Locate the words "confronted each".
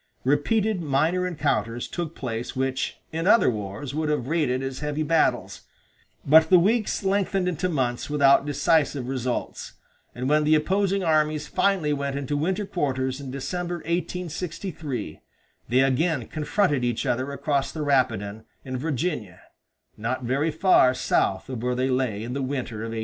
16.25-17.05